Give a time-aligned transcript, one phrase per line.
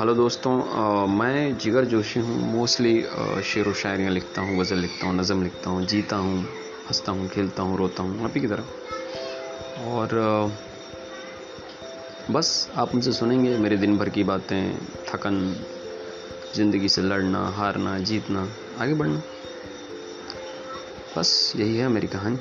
[0.00, 2.92] Hello दोस्तों आ, मैं जिगर जोशी हूँ। मोस्टली
[3.44, 6.38] शेर व शायरियाँ लिखता हूँ गज़ल लिखता हूँ नज़म लिखता हूँ जीता हूँ
[6.86, 10.48] हंसता हूँ खेलता हूँ रोता हूँ आप ही की तरह। और आ,
[12.32, 14.78] बस आप मुझसे सुनेंगे मेरे दिन भर की बातें
[15.08, 15.36] थकन
[16.54, 18.48] ज़िंदगी से लड़ना हारना जीतना
[18.78, 19.22] आगे बढ़ना।
[21.16, 22.38] बस यही है मेरी कहानी।